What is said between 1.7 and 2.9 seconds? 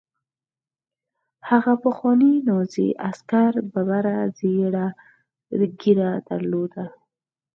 پخواني نازي